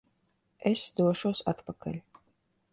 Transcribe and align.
Es 0.69 0.79
došos 1.01 1.45
atpakaļ! 1.53 2.03